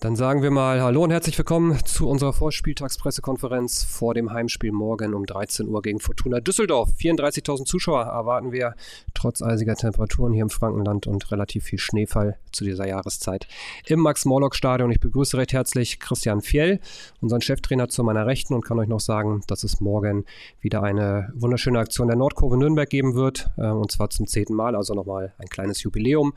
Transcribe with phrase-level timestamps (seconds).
[0.00, 5.12] Dann sagen wir mal Hallo und herzlich willkommen zu unserer Vorspieltagspressekonferenz vor dem Heimspiel morgen
[5.12, 6.88] um 13 Uhr gegen Fortuna Düsseldorf.
[6.98, 8.76] 34.000 Zuschauer erwarten wir
[9.12, 13.46] trotz eisiger Temperaturen hier im Frankenland und relativ viel Schneefall zu dieser Jahreszeit
[13.84, 14.90] im Max-Morlock-Stadion.
[14.90, 16.80] Ich begrüße recht herzlich Christian Fjell,
[17.20, 20.24] unseren Cheftrainer zu meiner Rechten und kann euch noch sagen, dass es morgen
[20.62, 24.74] wieder eine wunderschöne Aktion der Nordkurve Nürnberg geben wird äh, und zwar zum zehnten Mal,
[24.74, 26.32] also nochmal ein kleines Jubiläum.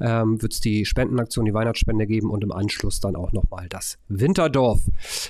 [0.00, 3.98] Ähm, wird es die Spendenaktion, die Weihnachtsspende geben und im Anschluss dann auch nochmal das
[4.08, 4.80] Winterdorf.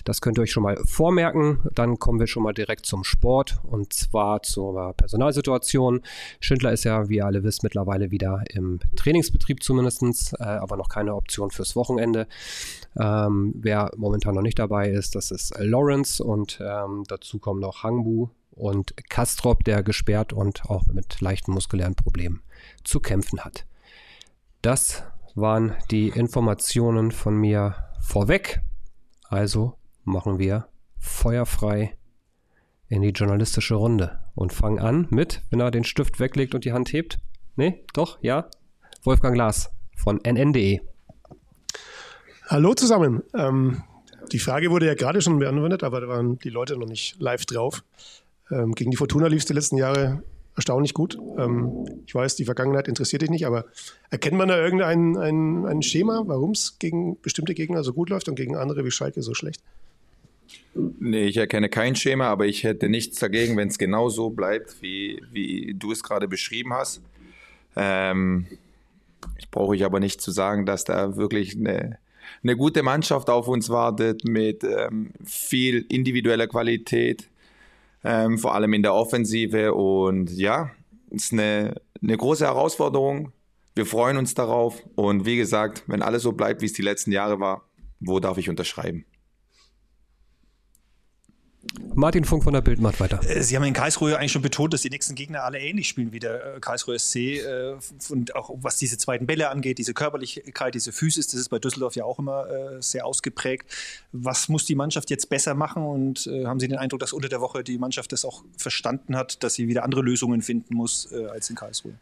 [0.04, 1.58] Das könnt ihr euch schon mal vormerken.
[1.74, 6.02] Dann kommen wir schon mal direkt zum Sport und zwar zur Personalsituation.
[6.40, 10.88] Schindler ist ja, wie ihr alle wisst, mittlerweile wieder im Trainingsbetrieb zumindest, äh, aber noch
[10.88, 12.26] keine Option fürs Wochenende.
[12.98, 17.82] Ähm, wer momentan noch nicht dabei ist, das ist Lawrence und ähm, dazu kommen noch
[17.82, 22.42] Hangbu und Kastrop, der gesperrt und auch mit leichten muskulären Problemen
[22.84, 23.66] zu kämpfen hat.
[24.62, 25.02] Das
[25.34, 28.60] waren die Informationen von mir vorweg.
[29.28, 31.96] Also machen wir feuerfrei
[32.88, 36.72] in die journalistische Runde und fangen an mit, wenn er den Stift weglegt und die
[36.72, 37.18] Hand hebt.
[37.56, 38.48] Nee, doch, ja.
[39.02, 40.80] Wolfgang Glas von nn.de.
[42.46, 43.22] Hallo zusammen.
[43.34, 43.82] Ähm,
[44.32, 47.44] die Frage wurde ja gerade schon beantwortet, aber da waren die Leute noch nicht live
[47.46, 47.84] drauf.
[48.50, 50.22] Ähm, gegen die Fortuna lief es die letzten Jahre
[50.56, 51.18] erstaunlich gut.
[51.38, 53.66] Ähm, ich weiß, die Vergangenheit interessiert dich nicht, aber
[54.10, 58.28] erkennt man da irgendein ein, ein Schema, warum es gegen bestimmte Gegner so gut läuft
[58.28, 59.62] und gegen andere wie Schalke so schlecht?
[60.74, 64.82] Nee, ich erkenne kein Schema, aber ich hätte nichts dagegen, wenn es genau so bleibt,
[64.82, 67.00] wie, wie du es gerade beschrieben hast.
[67.76, 68.46] Ähm,
[69.38, 71.98] ich brauche ich aber nicht zu sagen, dass da wirklich eine,
[72.42, 77.28] eine gute Mannschaft auf uns wartet mit ähm, viel individueller Qualität
[78.04, 79.74] ähm, vor allem in der Offensive.
[79.74, 80.70] Und ja,
[81.10, 83.32] ist eine, eine große Herausforderung.
[83.74, 84.82] Wir freuen uns darauf.
[84.94, 87.68] Und wie gesagt, wenn alles so bleibt, wie es die letzten Jahre war,
[88.00, 89.04] wo darf ich unterschreiben?
[91.94, 93.20] Martin Funk von der Bild macht weiter.
[93.22, 96.12] Äh, Sie haben in Karlsruhe eigentlich schon betont, dass die nächsten Gegner alle ähnlich spielen
[96.12, 97.16] wie der äh, Karlsruhe SC.
[97.16, 97.74] Äh,
[98.08, 101.94] und auch was diese zweiten Bälle angeht, diese Körperlichkeit, diese Physis, das ist bei Düsseldorf
[101.94, 102.46] ja auch immer
[102.80, 103.66] sehr ausgeprägt.
[104.12, 105.84] Was muss die Mannschaft jetzt besser machen?
[105.84, 109.42] Und haben Sie den Eindruck, dass unter der Woche die Mannschaft das auch verstanden hat,
[109.42, 111.94] dass sie wieder andere Lösungen finden muss als in Karlsruhe?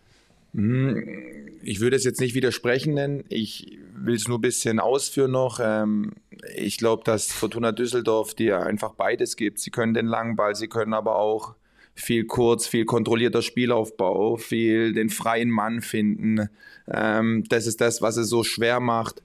[0.55, 3.25] Hm, ich würde es jetzt nicht widersprechen nennen.
[3.29, 5.61] Ich will es nur ein bisschen ausführen noch.
[5.63, 6.13] Ähm,
[6.55, 9.61] ich glaube, dass Fortuna Düsseldorf dir einfach beides gibt.
[9.61, 11.55] Sie können den langen Ball, sie können aber auch
[11.95, 16.49] viel kurz, viel kontrollierter Spielaufbau, viel den freien Mann finden.
[16.91, 19.23] Ähm, das ist das, was es so schwer macht.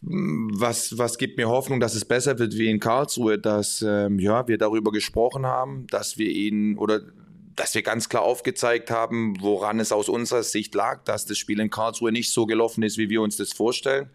[0.00, 4.48] Was, was gibt mir Hoffnung, dass es besser wird wie in Karlsruhe, dass ähm, ja,
[4.48, 7.02] wir darüber gesprochen haben, dass wir ihn oder
[7.56, 11.58] dass wir ganz klar aufgezeigt haben, woran es aus unserer Sicht lag, dass das Spiel
[11.58, 14.10] in Karlsruhe nicht so gelaufen ist, wie wir uns das vorstellen.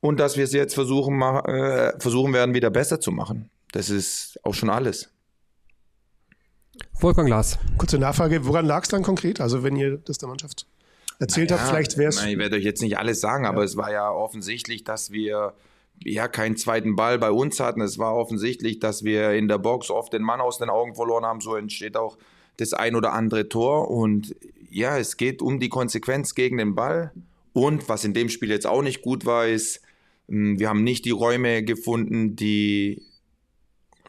[0.00, 3.50] Und dass wir es jetzt versuchen, äh, versuchen werden, wieder besser zu machen.
[3.72, 5.10] Das ist auch schon alles.
[7.00, 7.58] Wolfgang Glas.
[7.78, 9.40] Kurze Nachfrage, woran lag es dann konkret?
[9.40, 10.66] Also wenn ihr das der Mannschaft
[11.18, 12.22] erzählt naja, habt, vielleicht wäre es...
[12.22, 13.64] Ich werde euch jetzt nicht alles sagen, aber ja.
[13.64, 15.54] es war ja offensichtlich, dass wir
[16.02, 17.80] ja keinen zweiten Ball bei uns hatten.
[17.80, 21.24] Es war offensichtlich, dass wir in der Box oft den Mann aus den Augen verloren
[21.24, 21.40] haben.
[21.40, 22.18] So entsteht auch
[22.56, 23.90] das ein oder andere Tor.
[23.90, 24.34] Und
[24.70, 27.12] ja, es geht um die Konsequenz gegen den Ball.
[27.52, 29.80] Und was in dem Spiel jetzt auch nicht gut war, ist,
[30.28, 33.02] hm, wir haben nicht die Räume gefunden, die,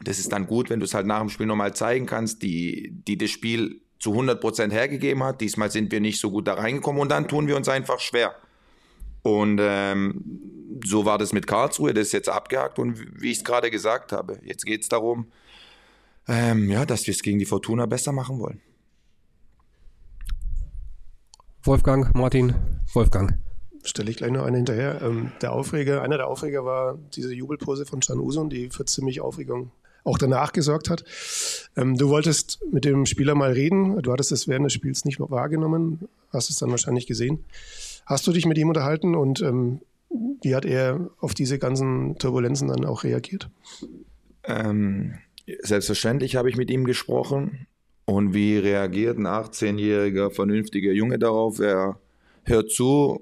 [0.02, 2.92] das ist dann gut, wenn du es halt nach dem Spiel nochmal zeigen kannst, die,
[3.06, 5.40] die das Spiel zu 100% hergegeben hat.
[5.40, 8.34] Diesmal sind wir nicht so gut da reingekommen und dann tun wir uns einfach schwer.
[9.22, 13.44] Und ähm, so war das mit Karlsruhe, das ist jetzt abgehakt und wie ich es
[13.44, 15.26] gerade gesagt habe, jetzt geht es darum,
[16.28, 18.60] ähm, ja, dass wir es gegen die Fortuna besser machen wollen.
[21.62, 22.54] Wolfgang, Martin,
[22.92, 23.38] Wolfgang.
[23.82, 25.00] Stelle ich gleich noch einen hinterher.
[25.02, 29.20] Ähm, der Aufreger, einer der Aufreger war diese Jubelpose von Can Usun, die für ziemlich
[29.20, 29.70] Aufregung
[30.06, 31.04] auch danach gesorgt hat.
[31.76, 34.00] Ähm, du wolltest mit dem Spieler mal reden.
[34.02, 37.44] Du hattest es während des Spiels nicht wahrgenommen, hast es dann wahrscheinlich gesehen.
[38.06, 39.80] Hast du dich mit ihm unterhalten und ähm,
[40.42, 43.50] wie hat er auf diese ganzen Turbulenzen dann auch reagiert?
[44.44, 45.18] Ähm,
[45.60, 47.66] Selbstverständlich habe ich mit ihm gesprochen.
[48.04, 51.58] Und wie reagiert ein 18-jähriger, vernünftiger Junge darauf?
[51.58, 51.98] Er
[52.44, 53.20] hört zu,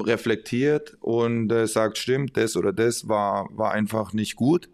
[0.00, 4.68] reflektiert und äh, sagt, stimmt, das oder das war, war einfach nicht gut.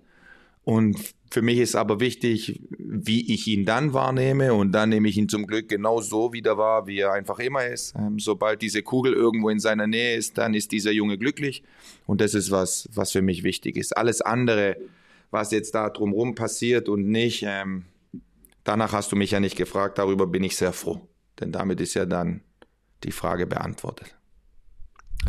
[0.64, 0.98] Und
[1.30, 4.54] für mich ist aber wichtig, wie ich ihn dann wahrnehme.
[4.54, 7.66] Und dann nehme ich ihn zum Glück genau so wieder wahr, wie er einfach immer
[7.66, 7.94] ist.
[7.98, 11.62] Ähm, sobald diese Kugel irgendwo in seiner Nähe ist, dann ist dieser Junge glücklich.
[12.06, 13.96] Und das ist was, was für mich wichtig ist.
[13.96, 14.76] Alles andere
[15.34, 17.44] was jetzt da drumherum passiert und nicht.
[17.46, 17.84] Ähm,
[18.62, 21.06] danach hast du mich ja nicht gefragt, darüber bin ich sehr froh.
[21.40, 22.40] Denn damit ist ja dann
[23.02, 24.16] die Frage beantwortet.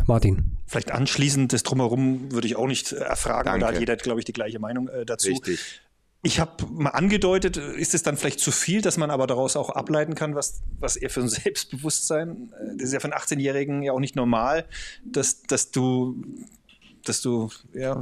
[0.06, 0.56] Martin.
[0.66, 3.60] Vielleicht anschließend, das Drumherum würde ich auch nicht erfragen, Danke.
[3.60, 5.28] da hat jeder, glaube ich, die gleiche Meinung äh, dazu.
[5.28, 5.82] Richtig.
[6.22, 9.70] Ich habe mal angedeutet, ist es dann vielleicht zu viel, dass man aber daraus auch
[9.70, 13.82] ableiten kann, was, was er für ein Selbstbewusstsein, äh, das ist ja für einen 18-Jährigen
[13.82, 14.66] ja auch nicht normal,
[15.04, 16.22] dass, dass du,
[17.04, 18.00] dass du, ja,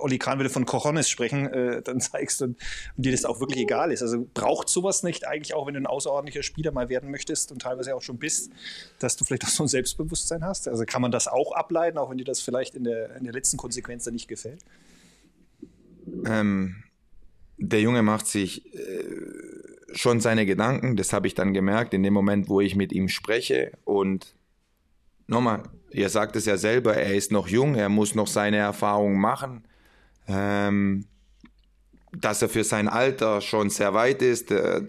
[0.00, 2.56] Olli Kahn würde von Cojones sprechen, äh, dann zeigst und,
[2.96, 4.02] und dir das auch wirklich egal ist.
[4.02, 7.62] Also braucht sowas nicht eigentlich auch, wenn du ein außerordentlicher Spieler mal werden möchtest und
[7.62, 8.50] teilweise auch schon bist,
[8.98, 10.68] dass du vielleicht auch so ein Selbstbewusstsein hast?
[10.68, 13.32] Also kann man das auch ableiten, auch wenn dir das vielleicht in der, in der
[13.32, 14.64] letzten Konsequenz dann nicht gefällt?
[16.26, 16.82] Ähm,
[17.58, 19.04] der Junge macht sich äh,
[19.92, 23.08] schon seine Gedanken, das habe ich dann gemerkt, in dem Moment, wo ich mit ihm
[23.08, 23.72] spreche.
[23.84, 24.34] Und
[25.26, 29.20] nochmal, ihr sagt es ja selber, er ist noch jung, er muss noch seine Erfahrungen
[29.20, 29.64] machen.
[30.30, 31.04] Ähm,
[32.12, 34.82] dass er für sein Alter schon sehr weit ist, äh,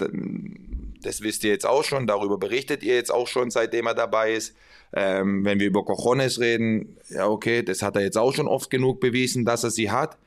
[1.04, 4.34] das wisst ihr jetzt auch schon, darüber berichtet ihr jetzt auch schon, seitdem er dabei
[4.34, 4.56] ist.
[4.94, 8.70] Ähm, wenn wir über Cojones reden, ja okay, das hat er jetzt auch schon oft
[8.70, 10.18] genug bewiesen, dass er sie hat.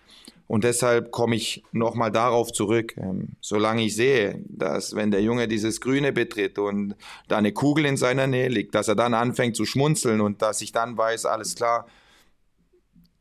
[0.46, 2.94] Und deshalb komme ich nochmal darauf zurück.
[2.96, 6.96] Ähm, solange ich sehe, dass wenn der Junge dieses Grüne betritt und
[7.28, 10.60] da eine Kugel in seiner Nähe liegt, dass er dann anfängt zu schmunzeln und dass
[10.60, 11.86] ich dann weiß, alles klar,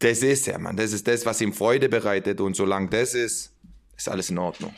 [0.03, 0.75] das ist er, Mann.
[0.75, 2.41] Das ist das, was ihm Freude bereitet.
[2.41, 3.51] Und solange das ist,
[3.95, 4.73] ist alles in Ordnung.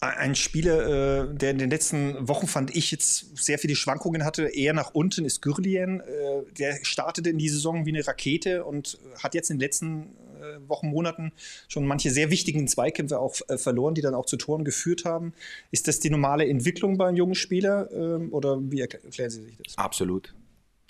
[0.00, 4.44] Ein Spieler, äh, der in den letzten Wochen fand ich jetzt sehr viele Schwankungen hatte,
[4.44, 6.00] eher nach unten ist Gürlien.
[6.00, 10.16] Äh, der startete in die Saison wie eine Rakete und hat jetzt in den letzten
[10.40, 11.32] äh, Wochen, Monaten
[11.66, 15.32] schon manche sehr wichtigen Zweikämpfe auch verloren, die dann auch zu Toren geführt haben.
[15.72, 19.78] Ist das die normale Entwicklung beim jungen Spieler ähm, oder wie erklären Sie sich das?
[19.78, 20.32] Absolut.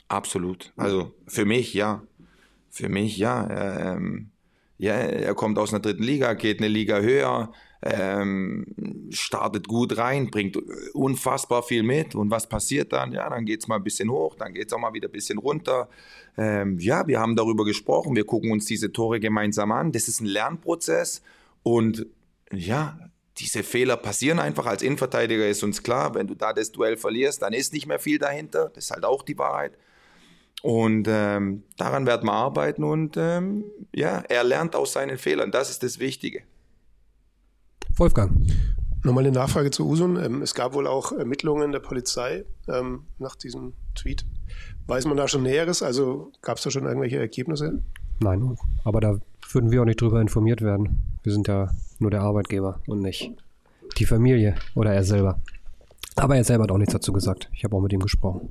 [0.08, 0.72] Absolut.
[0.76, 2.02] Also für mich ja.
[2.70, 3.94] Für mich ja.
[3.94, 4.30] Ähm,
[4.78, 7.52] ja, er kommt aus einer dritten Liga, geht eine Liga höher,
[7.82, 8.64] ähm,
[9.10, 10.56] startet gut rein, bringt
[10.94, 12.14] unfassbar viel mit.
[12.14, 13.12] Und was passiert dann?
[13.12, 15.12] Ja, dann geht es mal ein bisschen hoch, dann geht es auch mal wieder ein
[15.12, 15.88] bisschen runter.
[16.36, 19.90] Ähm, ja, wir haben darüber gesprochen, wir gucken uns diese Tore gemeinsam an.
[19.90, 21.22] Das ist ein Lernprozess
[21.64, 22.06] und
[22.52, 22.98] ja,
[23.38, 24.66] diese Fehler passieren einfach.
[24.66, 27.98] Als Innenverteidiger ist uns klar, wenn du da das Duell verlierst, dann ist nicht mehr
[27.98, 28.70] viel dahinter.
[28.74, 29.76] Das ist halt auch die Wahrheit.
[30.62, 33.64] Und ähm, daran werden wir arbeiten und ähm,
[33.94, 35.52] ja, er lernt aus seinen Fehlern.
[35.52, 36.42] Das ist das Wichtige.
[37.96, 38.32] Wolfgang.
[39.04, 40.16] Nochmal eine Nachfrage zu Usun.
[40.22, 44.26] Ähm, es gab wohl auch Ermittlungen der Polizei ähm, nach diesem Tweet.
[44.88, 45.82] Weiß man da schon Näheres?
[45.82, 47.80] Also gab es da schon irgendwelche Ergebnisse?
[48.20, 49.18] Nein, aber da
[49.52, 51.18] würden wir auch nicht drüber informiert werden.
[51.22, 51.70] Wir sind ja
[52.00, 53.30] nur der Arbeitgeber und nicht
[53.96, 55.40] die Familie oder er selber.
[56.16, 57.48] Aber er selber hat auch nichts dazu gesagt.
[57.52, 58.50] Ich habe auch mit ihm gesprochen.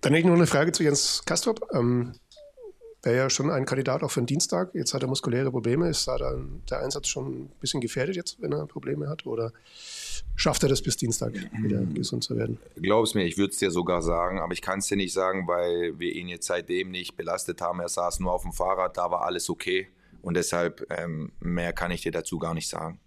[0.00, 1.68] Dann hätte ich noch eine Frage zu Jens Kastrop.
[1.72, 2.14] Ähm,
[3.02, 4.74] Wäre ja schon ein Kandidat auch für den Dienstag.
[4.74, 5.88] Jetzt hat er muskuläre Probleme.
[5.88, 9.24] Ist da dann der Einsatz schon ein bisschen gefährdet jetzt, wenn er Probleme hat?
[9.24, 9.52] Oder
[10.36, 12.58] schafft er das bis Dienstag wieder gesund zu werden?
[12.76, 15.48] Glaub's mir, ich würde es dir sogar sagen, aber ich kann es dir nicht sagen,
[15.48, 17.80] weil wir ihn jetzt seitdem nicht belastet haben.
[17.80, 19.88] Er saß nur auf dem Fahrrad, da war alles okay.
[20.20, 23.00] Und deshalb ähm, mehr kann ich dir dazu gar nicht sagen.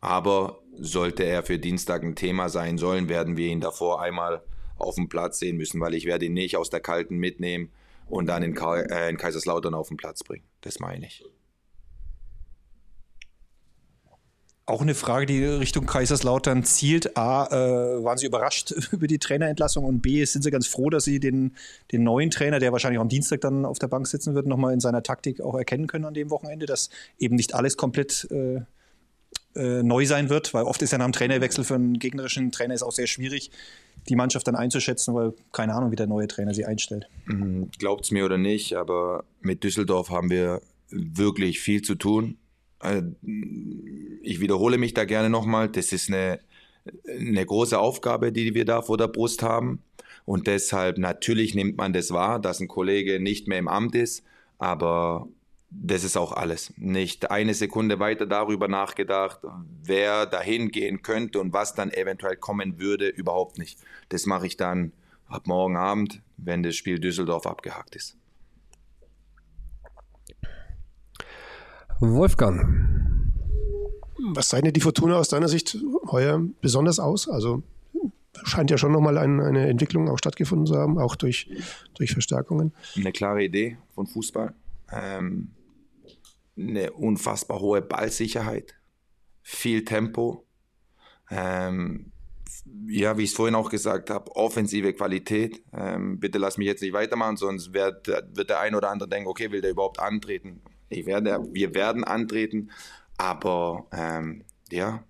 [0.00, 4.42] Aber sollte er für Dienstag ein Thema sein sollen, werden wir ihn davor einmal
[4.78, 7.70] auf dem Platz sehen müssen, weil ich werde ihn nicht aus der Kalten mitnehmen
[8.08, 10.44] und dann in, Ka äh, in Kaiserslautern auf den Platz bringen.
[10.60, 11.24] Das meine ich.
[14.68, 17.16] Auch eine Frage, die Richtung Kaiserslautern zielt.
[17.16, 21.04] A, äh, waren Sie überrascht über die Trainerentlassung und B, sind Sie ganz froh, dass
[21.04, 21.54] Sie den,
[21.92, 24.80] den neuen Trainer, der wahrscheinlich am Dienstag dann auf der Bank sitzen wird, nochmal in
[24.80, 28.62] seiner Taktik auch erkennen können an dem Wochenende, dass eben nicht alles komplett äh,
[29.56, 32.74] äh, neu sein wird, weil oft ist ja nach einem Trainerwechsel für einen gegnerischen Trainer
[32.74, 33.50] ist auch sehr schwierig,
[34.08, 37.08] die Mannschaft dann einzuschätzen, weil keine Ahnung, wie der neue Trainer sie einstellt.
[37.78, 40.60] Glaubt es mir oder nicht, aber mit Düsseldorf haben wir
[40.90, 42.36] wirklich viel zu tun.
[42.82, 43.02] Äh,
[44.22, 45.68] Ich wiederhole mich da gerne nochmal.
[45.68, 46.38] Das ist eine,
[47.08, 49.82] eine große Aufgabe, die wir da vor der Brust haben.
[50.24, 54.24] Und deshalb natürlich nimmt man das wahr, dass ein Kollege nicht mehr im Amt ist.
[54.58, 55.28] Aber
[55.70, 56.72] das ist auch alles.
[56.76, 59.40] Nicht eine Sekunde weiter darüber nachgedacht,
[59.82, 63.78] wer dahin gehen könnte und was dann eventuell kommen würde, überhaupt nicht.
[64.08, 64.92] Das mache ich dann
[65.26, 68.16] ab morgen Abend, wenn das Spiel Düsseldorf abgehakt ist.
[72.00, 72.86] Wolfgang.
[74.34, 75.78] Was zeichnet die Fortuna aus deiner Sicht
[76.10, 77.28] heuer besonders aus?
[77.28, 77.62] Also
[78.44, 81.50] scheint ja schon nochmal ein, eine Entwicklung auch stattgefunden zu haben, auch durch,
[81.94, 82.72] durch Verstärkungen.
[82.96, 84.54] Eine klare Idee von Fußball.
[84.92, 85.50] Ähm,
[86.56, 88.74] eine unfassbar hohe Ballsicherheit,
[89.42, 90.46] viel Tempo.
[91.30, 92.12] Ähm,
[92.88, 95.62] ja, wie ich es vorhin auch gesagt habe, offensive Qualität.
[95.72, 99.28] Ähm, bitte lass mich jetzt nicht weitermachen, sonst wird, wird der ein oder andere denken,
[99.28, 100.62] okay, will der überhaupt antreten?
[100.88, 102.70] Ich werde, wir werden antreten,
[103.16, 105.04] aber ähm, ja,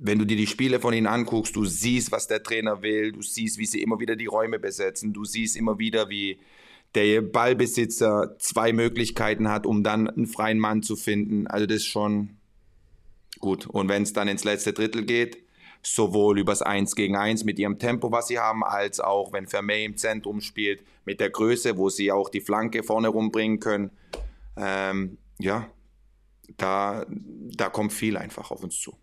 [0.00, 3.22] wenn du dir die Spiele von ihnen anguckst, du siehst, was der Trainer will, du
[3.22, 6.38] siehst, wie sie immer wieder die Räume besetzen, du siehst immer wieder, wie
[6.94, 11.46] der Ballbesitzer zwei Möglichkeiten hat, um dann einen freien Mann zu finden.
[11.46, 12.38] Also das ist schon
[13.40, 13.66] gut.
[13.66, 15.38] Und wenn es dann ins letzte Drittel geht,
[15.82, 19.84] sowohl übers 1 gegen 1 mit ihrem Tempo, was sie haben, als auch wenn Vermey
[19.84, 23.90] im Zentrum spielt, mit der Größe, wo sie auch die Flanke vorne rumbringen können.
[24.56, 25.68] Ähm, ja,
[26.56, 28.96] da, da kommt viel einfach auf uns zu.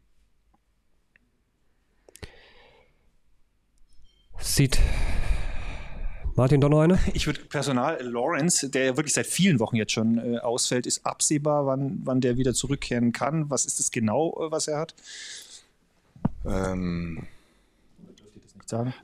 [4.40, 4.80] Sieht
[6.36, 7.00] Martin, doch noch eine?
[7.14, 11.06] Ich würde Personal, Lawrence, der ja wirklich seit vielen Wochen jetzt schon äh, ausfällt, ist
[11.06, 13.50] absehbar, wann, wann der wieder zurückkehren kann.
[13.50, 14.96] Was ist das genau, äh, was er hat?
[16.46, 17.28] Ähm,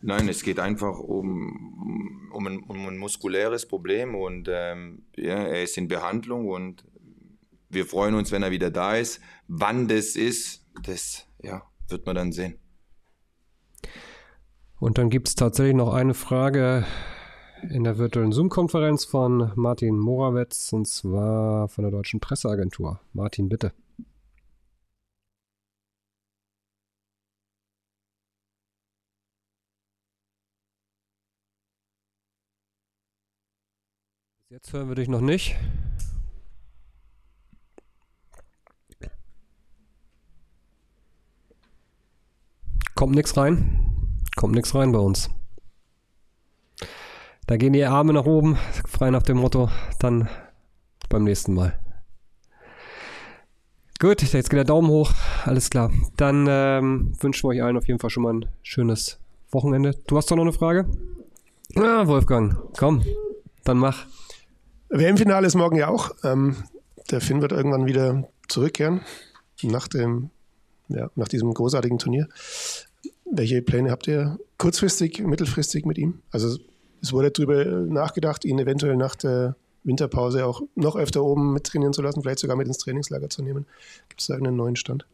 [0.01, 5.61] Nein, es geht einfach um, um, ein, um ein muskuläres Problem und ähm, ja, er
[5.61, 6.83] ist in Behandlung und
[7.69, 9.21] wir freuen uns, wenn er wieder da ist.
[9.47, 12.55] Wann das ist, das ja, wird man dann sehen.
[14.79, 16.85] Und dann gibt es tatsächlich noch eine Frage
[17.69, 22.99] in der virtuellen Zoom-Konferenz von Martin Morawetz und zwar von der Deutschen Presseagentur.
[23.13, 23.73] Martin, bitte.
[34.49, 35.55] Jetzt hören wir dich noch nicht.
[42.95, 44.19] Kommt nichts rein.
[44.35, 45.29] Kommt nichts rein bei uns.
[47.51, 50.29] Da gehen die Arme nach oben, frei nach dem Motto, dann
[51.09, 51.77] beim nächsten Mal.
[53.99, 55.11] Gut, jetzt geht der Daumen hoch,
[55.43, 55.91] alles klar.
[56.15, 59.19] Dann ähm, wünschen wir euch allen auf jeden Fall schon mal ein schönes
[59.51, 59.97] Wochenende.
[60.07, 60.85] Du hast doch noch eine Frage?
[61.75, 63.03] Ja, Wolfgang, komm,
[63.65, 64.05] dann mach.
[64.87, 66.11] WM-Finale ist morgen ja auch.
[66.23, 66.55] Ähm,
[67.09, 69.01] der Finn wird irgendwann wieder zurückkehren
[69.61, 70.29] nach dem,
[70.87, 72.29] ja, nach diesem großartigen Turnier.
[73.29, 76.21] Welche Pläne habt ihr kurzfristig, mittelfristig mit ihm?
[76.31, 76.57] Also
[77.01, 82.01] es wurde darüber nachgedacht, ihn eventuell nach der Winterpause auch noch öfter oben mittrainieren zu
[82.01, 83.65] lassen, vielleicht sogar mit ins Trainingslager zu nehmen.
[84.09, 85.05] Gibt es da einen neuen Stand?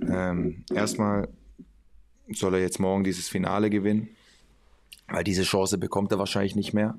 [0.00, 1.28] Ähm, erstmal
[2.32, 4.08] soll er jetzt morgen dieses Finale gewinnen,
[5.08, 6.96] weil diese Chance bekommt er wahrscheinlich nicht mehr.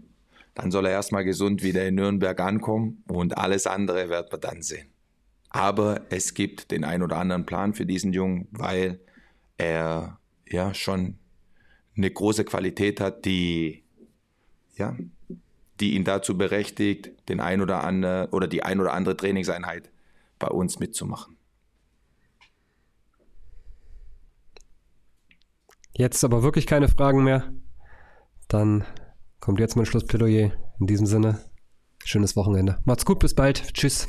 [0.54, 4.62] Dann soll er erstmal gesund wieder in Nürnberg ankommen und alles andere wird man dann
[4.62, 4.88] sehen.
[5.50, 9.00] Aber es gibt den ein oder anderen Plan für diesen Jungen, weil
[9.58, 11.16] er ja schon
[11.96, 13.84] eine große Qualität hat, die,
[14.76, 14.96] ja,
[15.80, 19.90] die ihn dazu berechtigt, den ein oder andere oder die ein oder andere Trainingseinheit
[20.40, 21.38] bei uns mitzumachen.
[25.96, 27.54] Jetzt aber wirklich keine Fragen mehr.
[28.48, 28.84] Dann
[29.40, 30.52] kommt jetzt mein Schlussplädoyer.
[30.80, 31.40] In diesem Sinne,
[32.04, 32.80] schönes Wochenende.
[32.84, 33.74] Macht's gut, bis bald.
[33.74, 34.08] Tschüss.